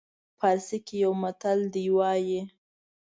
پارسي 0.39 0.77
کې 0.85 0.95
یو 1.03 1.11
متل 1.23 1.59
دی 1.73 1.85
وایي. 1.95 2.41